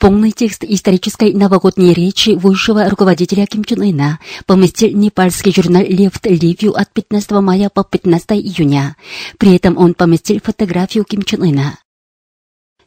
[0.00, 6.72] Полный текст исторической новогодней речи высшего руководителя Ким Чен Ына поместил непальский журнал «Лефт Ливью»
[6.72, 8.96] от 15 мая по 15 июня.
[9.36, 11.78] При этом он поместил фотографию Ким Чен Ына.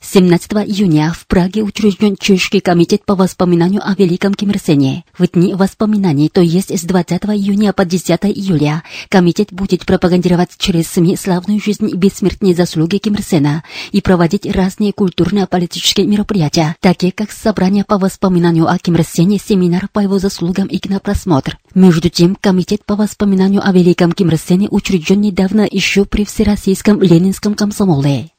[0.04, 4.52] 17 июня в Праге учрежден Чешский комитет по воспоминанию о Великом Ким.
[5.18, 10.90] В дни воспоминаний, то есть с 20 июня по 10 июля, комитет будет пропагандировать через
[10.90, 13.16] СМИ славную жизнь и бессмертные заслуги Ким
[13.92, 20.20] и проводить разные культурно-политические мероприятия, такие как собрание по воспоминанию о Ким семинар по его
[20.20, 21.58] заслугам и кинопросмотр.
[21.74, 24.30] Между тем, комитет по воспоминанию о Великом Ким
[24.70, 28.33] учрежден недавно еще при Всероссийском Ленинском комсомоле.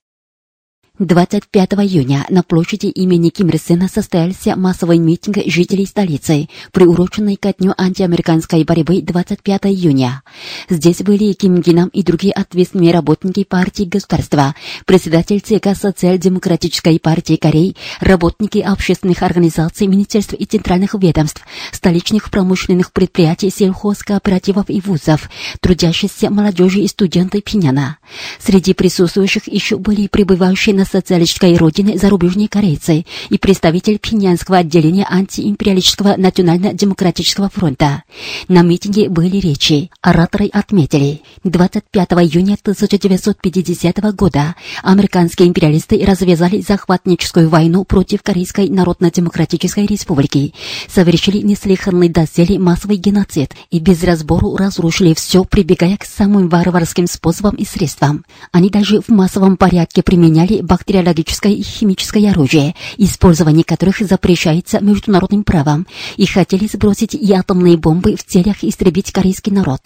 [1.00, 7.52] 25 июня на площади имени Ким Ир Сена состоялся массовый митинг жителей столицы, приуроченный ко
[7.52, 10.22] дню антиамериканской борьбы 25 июня.
[10.70, 14.54] Здесь были Ким Гинам и другие ответственные работники партии государства,
[14.86, 21.42] председатель ЦК Социал-демократической партии Кореи, работники общественных организаций, министерств и центральных ведомств,
[21.72, 27.98] столичных промышленных предприятий, сельхозкооперативов и вузов, трудящиеся молодежи и студенты Пиняна.
[28.38, 36.16] Среди присутствующих еще были пребывающие на социалистической родине зарубежные корейцы и представитель пинянского отделения антиимпериалистического
[36.16, 38.02] национально-демократического фронта.
[38.48, 39.90] На митинге были речи.
[40.00, 50.54] Ораторы отметили, 25 июня 1950 года американские империалисты развязали захватническую войну против Корейской Народно-Демократической Республики,
[50.88, 57.54] совершили неслыханный доселе массовый геноцид и без разбору разрушили все, прибегая к самым варварским способам
[57.56, 58.24] и средствам.
[58.52, 65.86] Они даже в массовом порядке применяли бактериологическое и химическое оружие, использование которых запрещается международным правом,
[66.16, 69.80] и хотели сбросить и атомные бомбы в целях истребить корейский народ.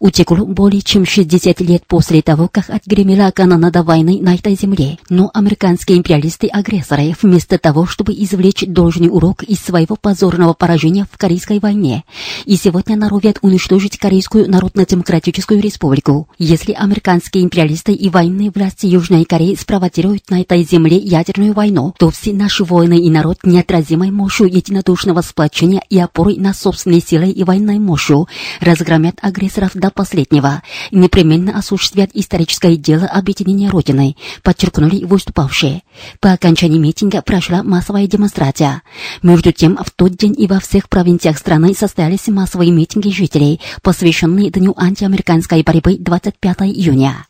[0.00, 4.98] Утекло более чем 60 лет после того, как отгремела канонада войны на этой земле.
[5.08, 11.58] Но американские империалисты-агрессоры, вместо того, чтобы извлечь должный урок из своего позорного поражения в Корейской
[11.58, 12.04] войне,
[12.44, 16.28] и сегодня норовят уничтожить Корейскую Народно-Демократическую Республику.
[16.38, 22.10] Если американские империалисты и военные власти Южной Кореи спровоцируют на этой земле ядерную войну, то
[22.10, 27.44] все наши воины и народ неотразимой мощью единодушного сплочения и опорой на собственные силы и
[27.44, 28.28] военной мощью
[28.60, 35.82] разгромят агрессора агрессоров до последнего непременно осуществят историческое дело объединения Родины, подчеркнули выступавшие.
[36.20, 38.82] По окончании митинга прошла массовая демонстрация.
[39.22, 44.50] Между тем, в тот день и во всех провинциях страны состоялись массовые митинги жителей, посвященные
[44.50, 47.26] Дню антиамериканской борьбы 25 июня.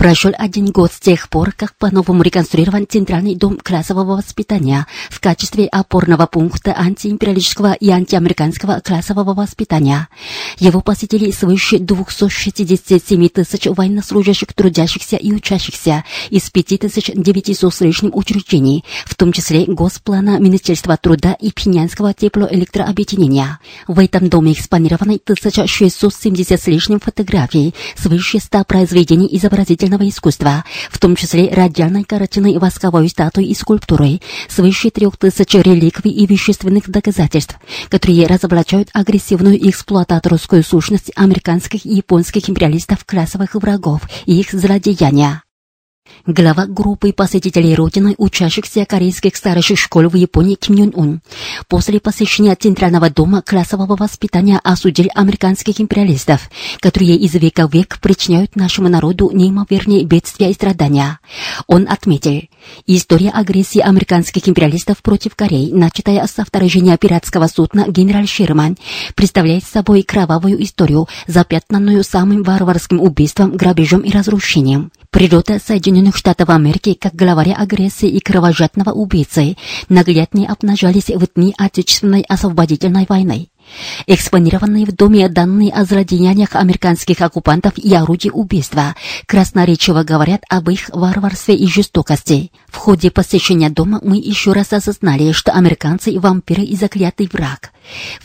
[0.00, 5.66] Прошел один год с тех пор, как по-новому реконструирован Центральный дом классового воспитания в качестве
[5.66, 10.08] опорного пункта антиимпериалистического и антиамериканского классового воспитания.
[10.58, 19.14] Его посетили свыше 267 тысяч военнослужащих, трудящихся и учащихся из 5900 с лишним учреждений, в
[19.16, 23.58] том числе Госплана Министерства труда и Пинянского теплоэлектрообъединения.
[23.86, 30.98] В этом доме экспонированы 1670 с лишним фотографий, свыше 100 произведений изобразительных изобразительного искусства, в
[30.98, 37.56] том числе радиальной картины, восковой статуи и скульптуры, свыше трех тысяч реликвий и вещественных доказательств,
[37.88, 45.42] которые разоблачают агрессивную эксплуататорскую сущность американских и японских империалистов классовых врагов и их злодеяния.
[46.26, 51.20] Глава группы посетителей Родины, учащихся корейских старших школ в Японии Ким Юн Ун,
[51.66, 58.54] после посещения Центрального дома классового воспитания осудил американских империалистов, которые из века в век причиняют
[58.54, 61.18] нашему народу неимоверные бедствия и страдания.
[61.66, 62.42] Он отметил,
[62.86, 68.76] история агрессии американских империалистов против Кореи, начатая со вторжения пиратского судна «Генераль Шерман»,
[69.14, 74.92] представляет собой кровавую историю, запятнанную самым варварским убийством, грабежом и разрушением.
[75.10, 79.56] Природа Соединенных Штатов Америки как главаря агрессии и кровожадного убийцы
[79.88, 83.48] нагляднее обнажались в дни Отечественной освободительной войны.
[84.06, 88.94] Экспонированные в доме данные о злодеяниях американских оккупантов и орудий убийства
[89.26, 92.52] красноречиво говорят об их варварстве и жестокости.
[92.68, 97.72] В ходе посещения дома мы еще раз осознали, что американцы– вампиры и заклятый враг.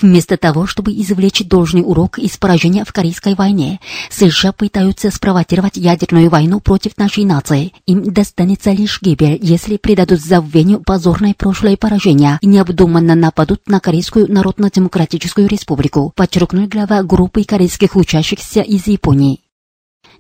[0.02, 3.80] Вместо того, чтобы извлечь должный урок из поражения в Корейской войне,
[4.10, 7.74] США пытаются спровоцировать ядерную войну против нашей нации.
[7.86, 14.32] Им достанется лишь гибель, если придадут забвению позорное прошлое поражение и необдуманно нападут на Корейскую
[14.32, 19.45] Народно-Демократическую Республику, подчеркнул глава группы корейских учащихся из Японии.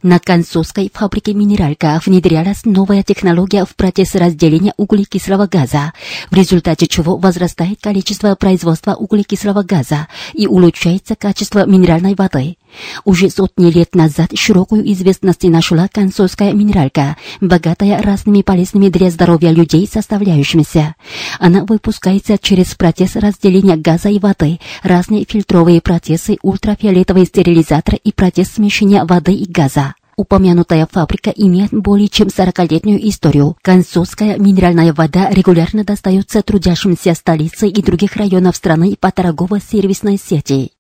[0.06, 5.94] На Концовской фабрике «Минералька» внедрялась новая технология в процесс разделения углекислого газа,
[6.30, 12.58] в результате чего возрастает количество производства углекислого газа и улучшается качество минеральной воды.
[13.04, 19.88] Уже сотни лет назад широкую известность нашла концовская минералька, богатая разными полезными для здоровья людей
[19.92, 20.96] составляющимися.
[21.40, 28.50] Она выпускается через процесс разделения газа и воды, разные фильтровые процессы, ультрафиолетовый стерилизатор и процесс
[28.50, 29.94] смешения воды и газа.
[30.18, 33.58] Упомянутая фабрика имеет более чем 40-летнюю историю.
[33.62, 40.72] Концовская минеральная вода регулярно достается трудящимся столицы и других районов страны по торгово-сервисной сети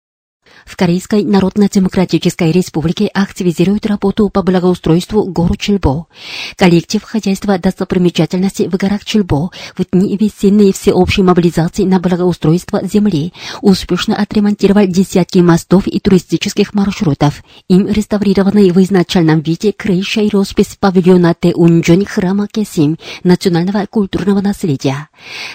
[0.65, 6.07] в Корейской Народно-Демократической Республике активизируют работу по благоустройству гору Чильбо.
[6.55, 14.15] Коллектив хозяйства достопримечательности в горах Чильбо в дни весенней всеобщей мобилизации на благоустройство земли успешно
[14.15, 17.43] отремонтировал десятки мостов и туристических маршрутов.
[17.67, 25.09] Им реставрированы в изначальном виде крыша и роспись павильона Теунджон храма Кесим национального культурного наследия.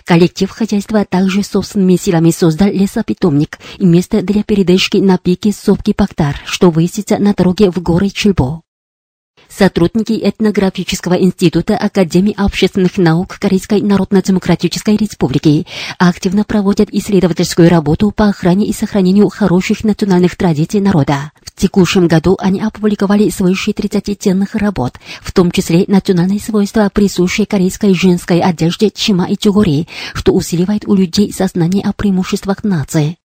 [0.05, 4.43] Коллектив хозяйства также собственными силами создал лесопитомник и место для
[4.91, 8.63] передышки на пике сопки Пактар, что высится на дороге в горы Чильбо.
[9.49, 15.67] Сотрудники этнографического института Академии общественных наук Корейской Народно-Демократической Республики
[15.99, 21.33] активно проводят исследовательскую работу по охране и сохранению хороших национальных традиций народа.
[21.43, 27.47] В текущем году они опубликовали свыше 30 ценных работ, в том числе национальные свойства, присущие
[27.47, 33.20] корейской женской одежде чима и тюгори, что усиливает у людей сознание о преимуществах нации.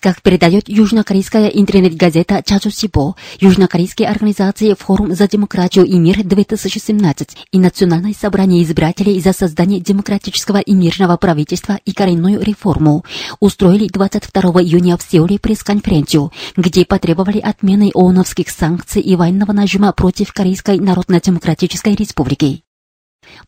[0.00, 8.14] Как передает южнокорейская интернет-газета Чачусибо, южнокорейские организации Форум за демократию и мир 2017 и Национальное
[8.14, 13.04] собрание избирателей за создание демократического и мирного правительства и коренную реформу
[13.40, 20.32] устроили 22 июня в Сеуле пресс-конференцию, где потребовали отмены ООНовских санкций и военного нажима против
[20.32, 22.62] Корейской Народно-Демократической Республики.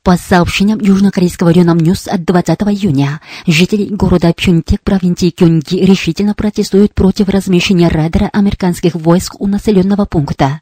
[0.02, 6.94] По сообщениям южнокорейского Рёнхап News от 20 июня, жители города Пхёнтхэк провинции Кёнги решительно протестуют
[6.94, 10.60] против размещения радара американских войск у населенного пункта.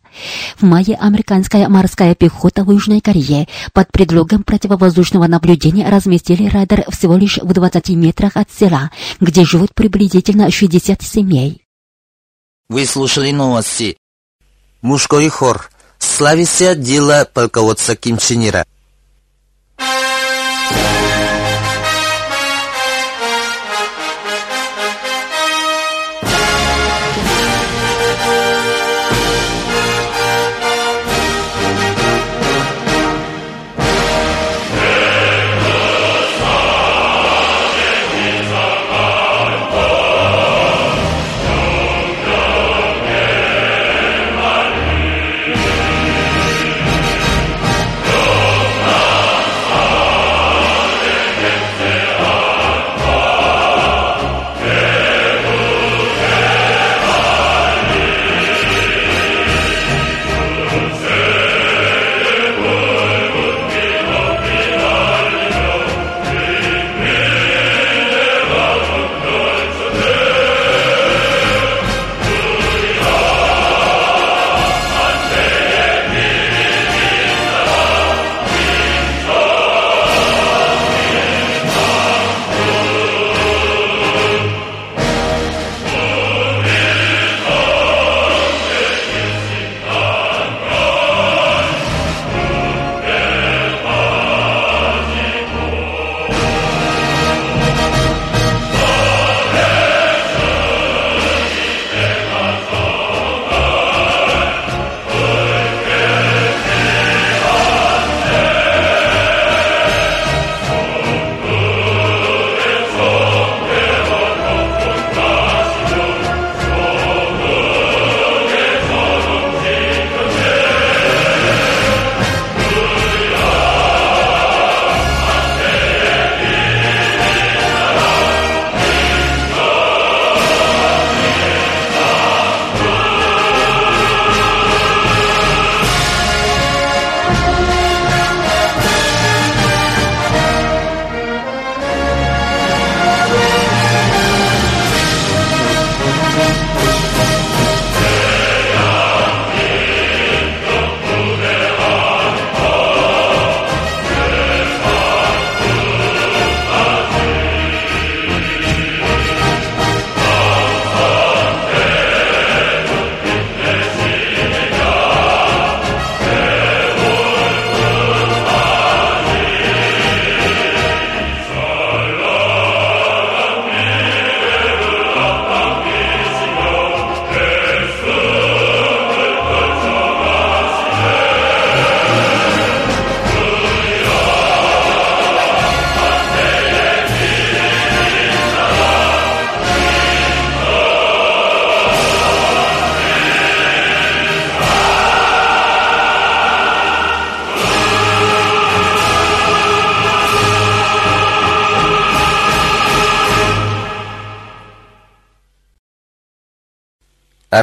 [0.59, 7.17] В мае американская морская пехота в Южной Корее под предлогом противовоздушного наблюдения разместили радар всего
[7.17, 8.91] лишь в 20 метрах от села,
[9.21, 11.63] где живут приблизительно 60 семей.
[12.69, 13.97] Вы слушали новости.
[14.83, 15.71] Мужской хор.
[15.99, 18.65] Славися дело полководца Ким Чен Ира.
[19.81, 20.09] Bye.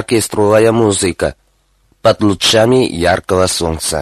[0.08, 1.36] оркестровая музыка
[2.02, 4.02] под лучами яркого солнца.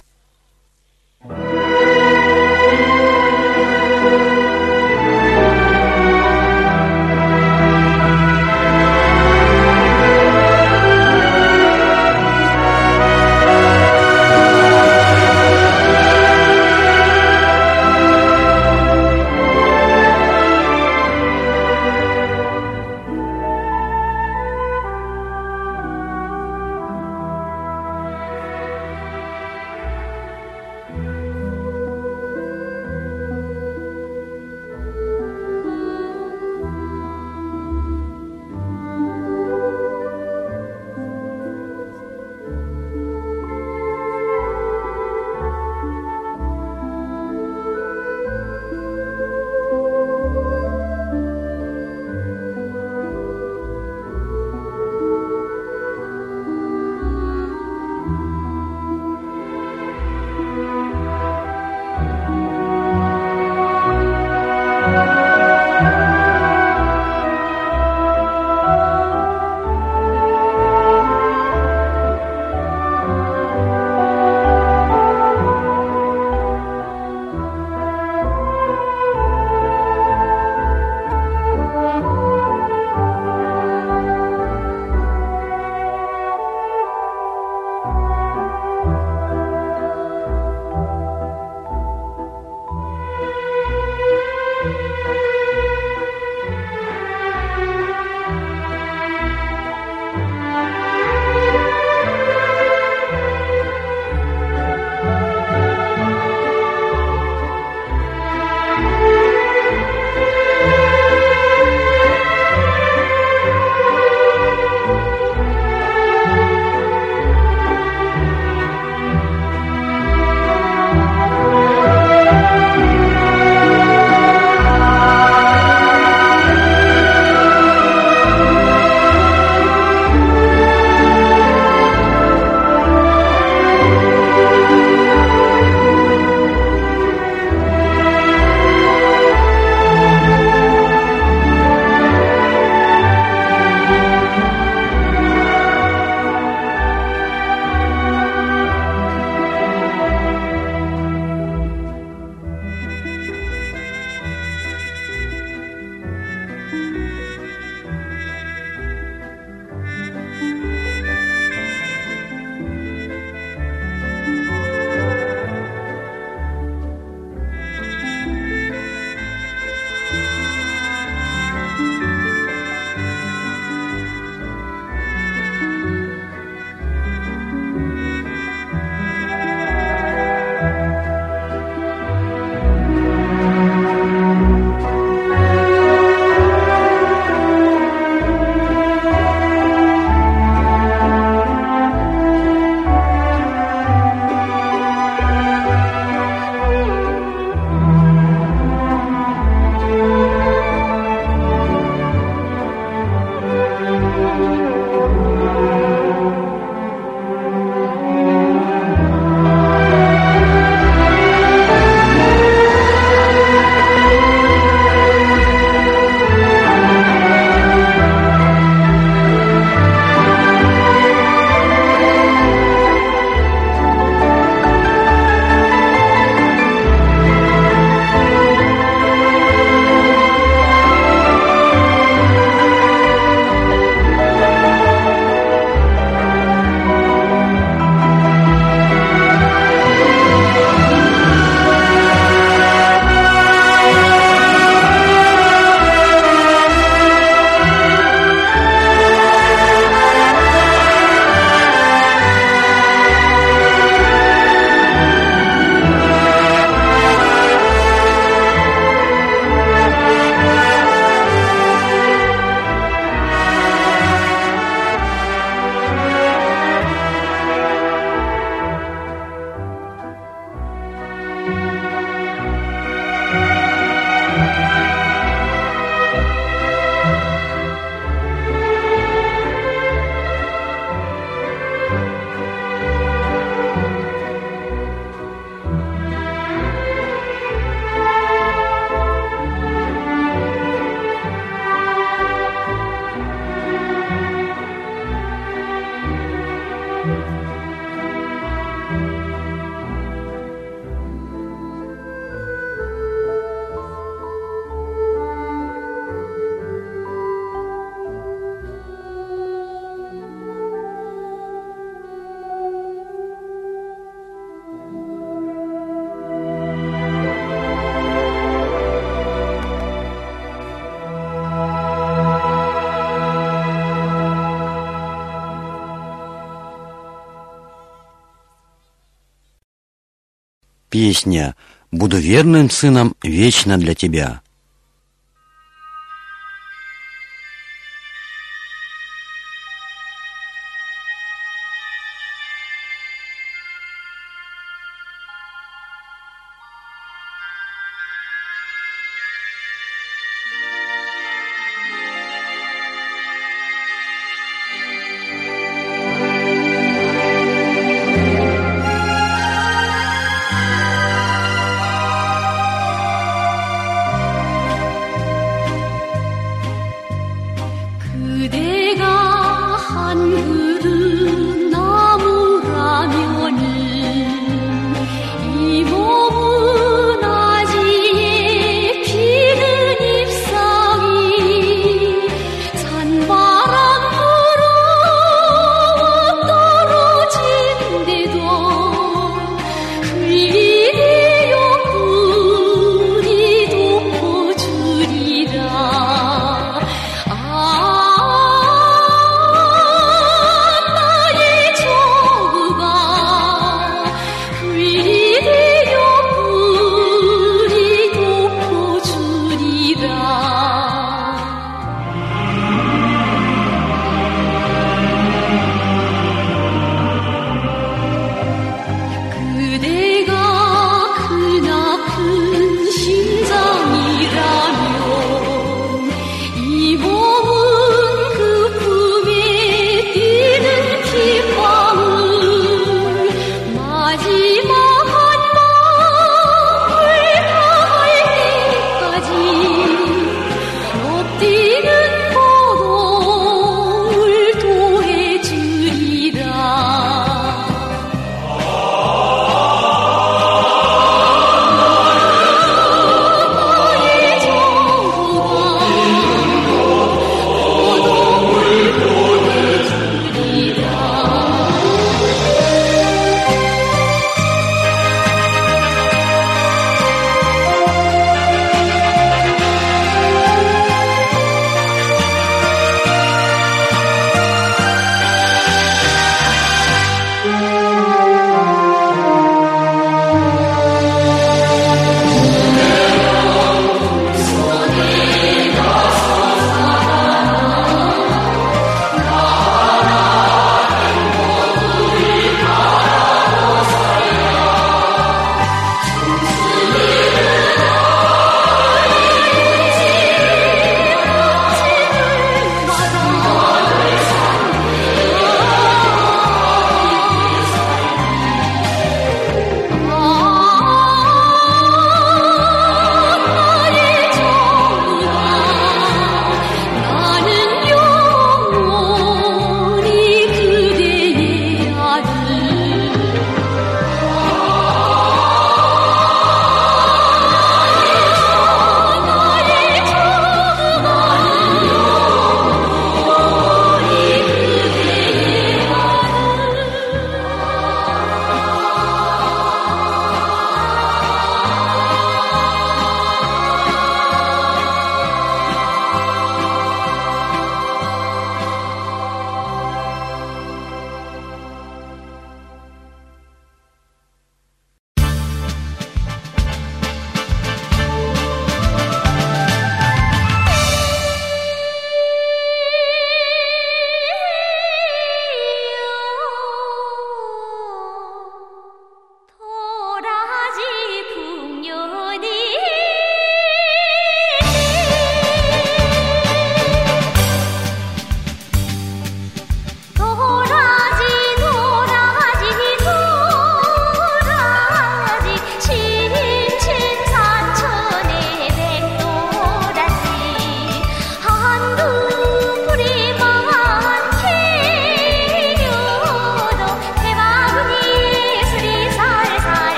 [330.96, 331.54] Песня
[331.92, 334.40] «Буду верным сыном вечно для тебя».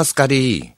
[0.00, 0.76] Голос Кореи.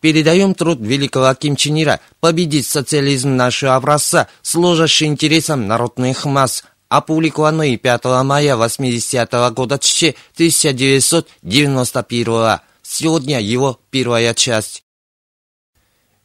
[0.00, 7.76] Передаем труд великого Ким Чен Ира победить социализм нашего образца, служащий интересам народных масс, опубликованный
[7.76, 14.84] 5 мая 80 -го года 1991 Сегодня его первая часть.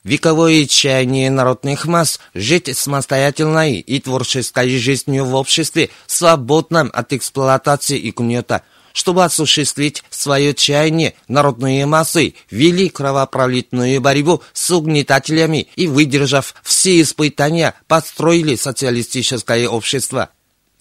[0.04, 8.12] Вековое чаяние народных масс жить самостоятельной и творческой жизнью в обществе, свободном от эксплуатации и
[8.12, 8.62] гнета–
[8.94, 17.74] чтобы осуществить свое чаяние, народные массы вели кровопролитную борьбу с угнетателями и, выдержав все испытания,
[17.88, 20.30] построили социалистическое общество.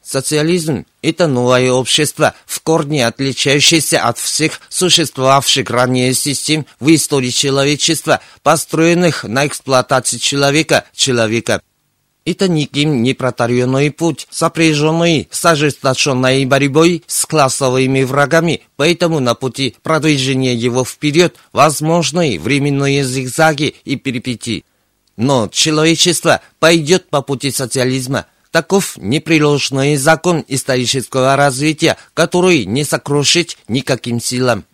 [0.07, 8.21] Социализм– это новое общество, в корне отличающееся от всех существовавших ранее систем в истории человечества,
[8.45, 11.61] построенных на эксплуатации человека, человека.
[12.27, 19.77] Это никем не протаренный путь, сопряженный с ожесточенной борьбой с классовыми врагами, поэтому на пути
[19.85, 24.65] продвижения его вперед возможны временные зигзаги и перипетии.
[25.17, 28.27] Но человечество пойдет по пути социализма.
[28.51, 34.65] Таков непреложный закон исторического развития, который не сокрушить никаким силам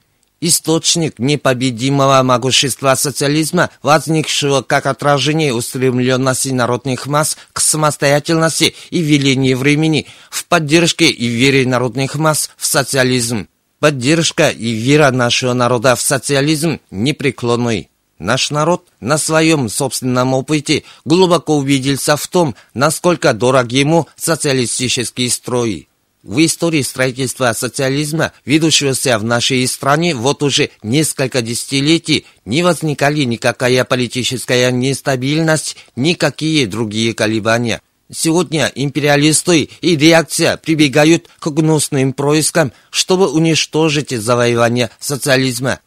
[0.43, 10.07] источник непобедимого могущества социализма, возникшего как отражение устремленности народных масс к самостоятельности и велению времени,
[10.31, 13.49] в поддержке и вере народных масс в социализм.
[13.79, 17.89] Поддержка и вера нашего народа в социализм непреклонной.
[18.19, 25.89] Наш народ на своем собственном опыте глубоко убедился в том, насколько дорог ему социалистический строй.
[26.23, 33.85] В истории строительства социализма, ведущегося в нашей стране вот уже несколько десятилетий, не возникали никакая
[33.85, 37.83] политическая нестабильность, никакие другие колебания.
[38.09, 45.81] Сегодня империалисты и реакция прибегают к гнусным проискам, чтобы уничтожить завоевание социализма.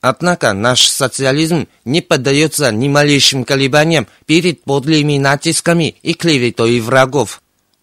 [0.00, 7.42] Однако наш социализм не поддается ни малейшим колебаниям перед подлыми натисками и клеветой врагов.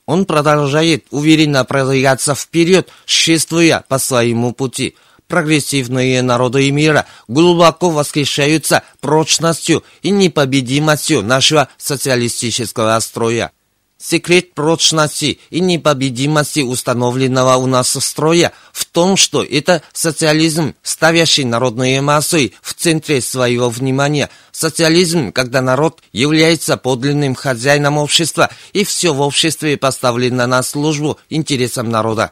[0.09, 4.95] Он продолжает уверенно продвигаться вперед, шествуя по своему пути.
[5.27, 13.51] Прогрессивные народы мира глубоко восхищаются прочностью и непобедимостью нашего социалистического строя.
[14.01, 21.99] Секрет прочности и непобедимости установленного у нас строя в том, что это социализм, ставящий народные
[21.99, 24.29] массы в центре своего внимания.
[24.53, 31.89] Социализм, когда народ является подлинным хозяином общества, и все в обществе поставлено на службу интересам
[31.89, 32.31] народа.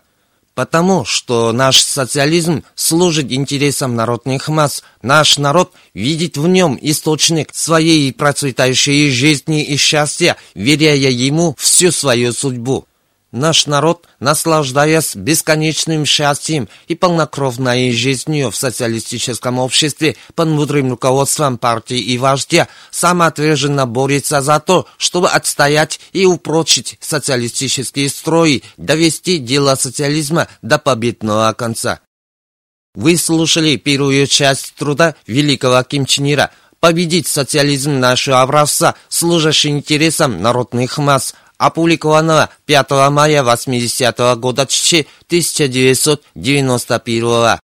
[0.57, 4.81] Потому что наш социализм служит интересам народных масс.
[5.03, 12.33] Наш народ видит в нем источник своей процветающей жизни и счастья, веряя ему всю свою
[12.33, 12.87] судьбу.
[13.37, 21.99] Наш народ, наслаждаясь бесконечным счастьем и полнокровной жизнью в социалистическом обществе под мудрым руководством партии
[21.99, 30.47] и вождя, самоотверженно борется за то, чтобы отстоять и упрочить социалистические строи, довести дело социализма
[30.63, 31.99] до победного конца.
[32.95, 40.41] Вы слушали первую часть труда великого Ким Чен Ира «Победить социализм нашего образца, служащий интересам
[40.41, 47.59] народных масс», опубликованного 5 мая 80 -го года 1991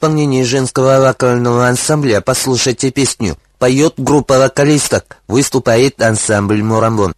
[0.00, 3.36] исполнении женского вокального ансамбля послушайте песню.
[3.58, 7.12] Поет группа вокалисток, выступает ансамбль «Мурамбон».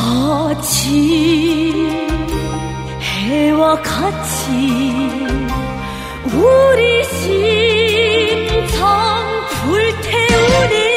[0.00, 1.74] 같이
[3.00, 4.50] 해와 같이
[6.24, 8.66] 우리 심장
[9.62, 10.89] 불태우네.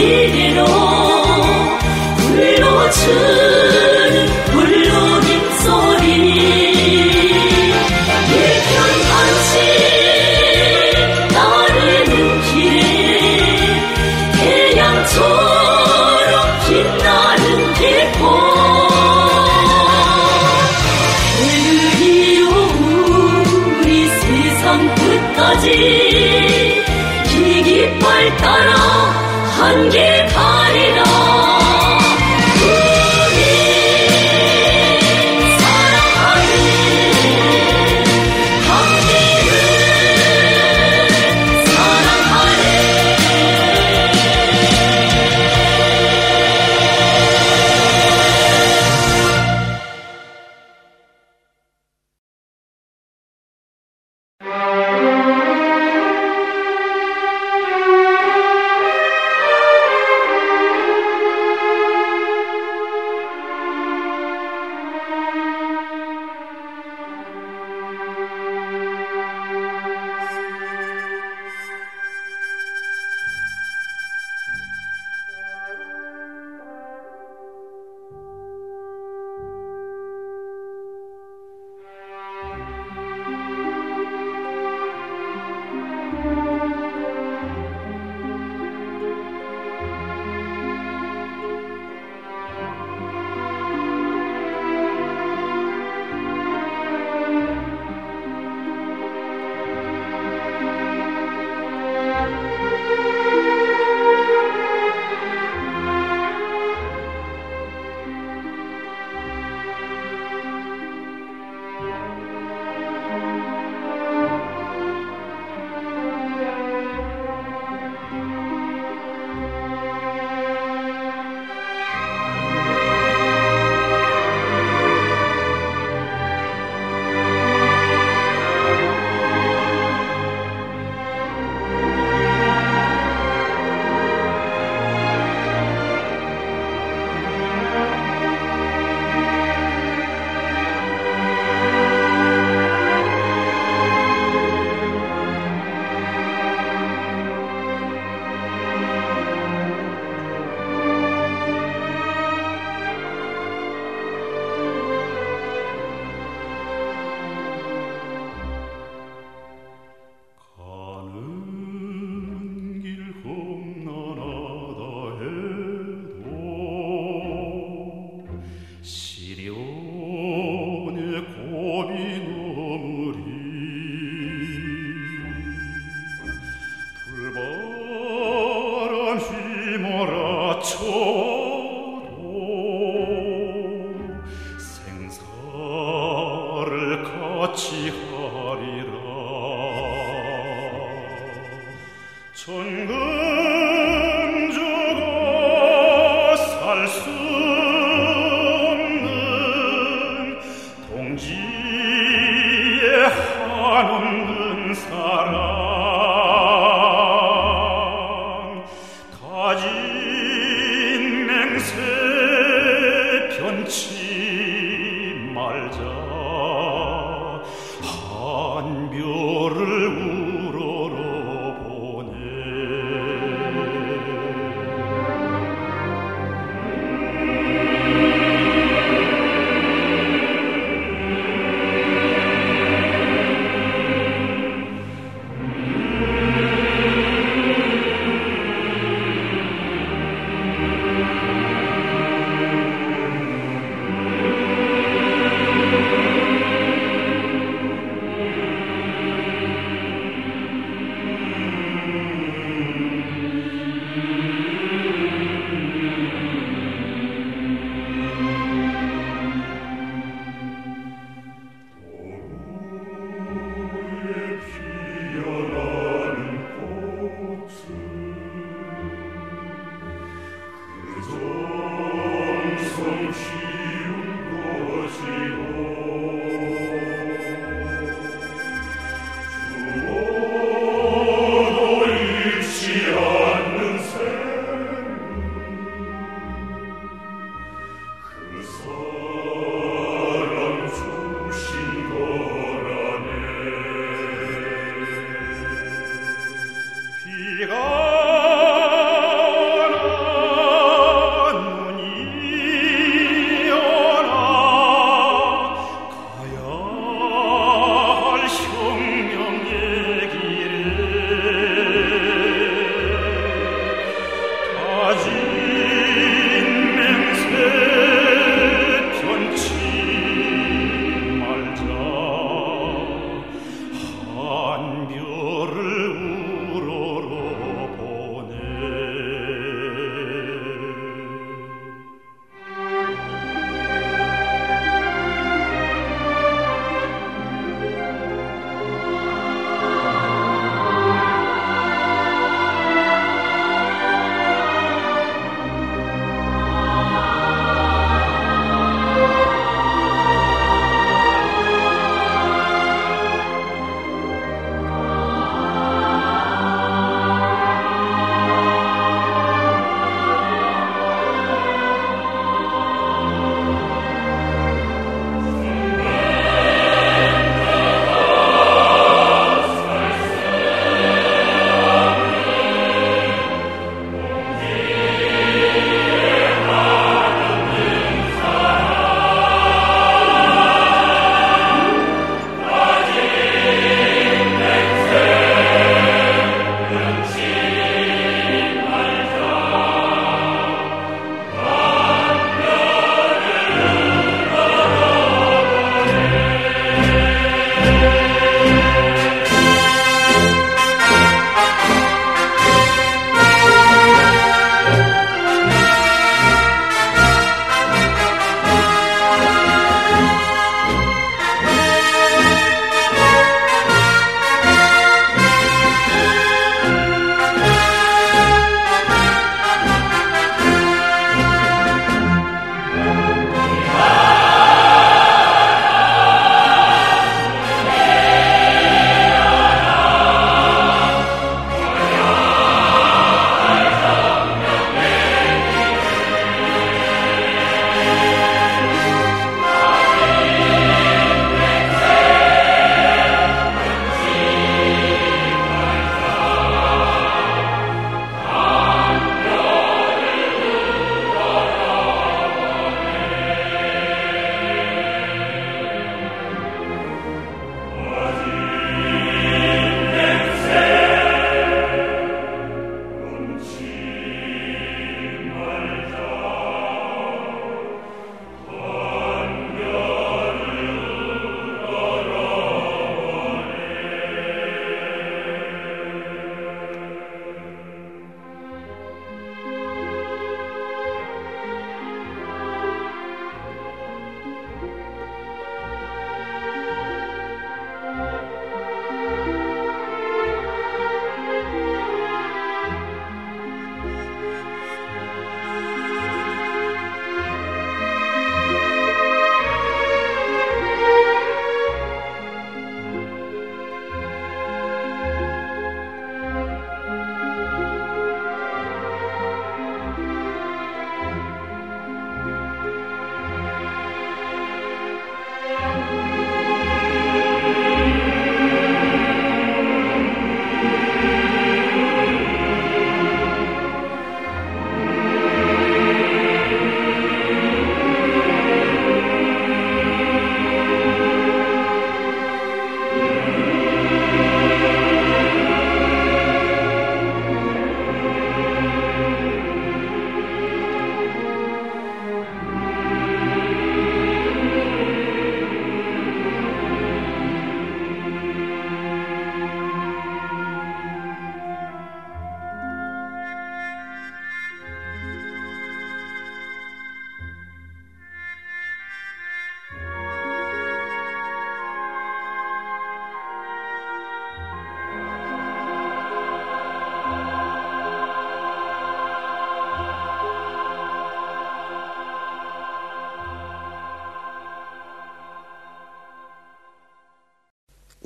[0.00, 0.49] 一点。